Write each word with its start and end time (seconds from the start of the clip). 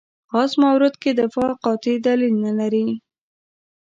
خاص 0.31 0.51
مورد 0.61 0.93
کې 1.01 1.11
دفاع 1.21 1.51
قاطع 1.63 1.95
دلیل 2.07 2.35
نه 2.45 2.51
لري. 2.59 2.85